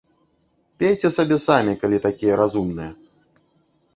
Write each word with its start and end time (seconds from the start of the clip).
Пейце 0.83 1.09
сабе 1.17 1.37
самі, 1.47 1.73
калі 1.83 1.97
такія 2.07 2.33
разумныя! 2.41 2.91